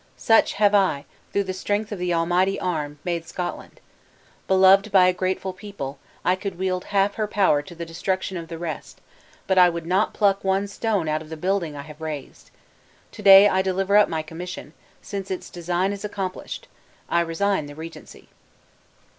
[0.17, 3.79] Such have I, through the strength of the Almighty arm, made Scotland!
[4.47, 8.47] Beloved by a grateful people, I could wield half her power to the destruction of
[8.47, 8.99] the rest;
[9.45, 12.49] but I would not pluck one stone out of the building I have raised.
[13.11, 16.67] To day I deliver up my commission, since its design is accomplished.
[17.07, 18.29] I resign the regency."